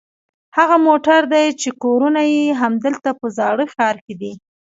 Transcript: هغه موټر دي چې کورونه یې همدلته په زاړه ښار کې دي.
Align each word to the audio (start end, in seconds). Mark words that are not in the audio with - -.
هغه 0.57 0.75
موټر 0.87 1.21
دي 1.33 1.45
چې 1.61 1.69
کورونه 1.83 2.21
یې 2.33 2.45
همدلته 2.61 3.09
په 3.19 3.27
زاړه 3.37 3.65
ښار 3.73 3.95
کې 4.05 4.13
دي. 4.21 4.33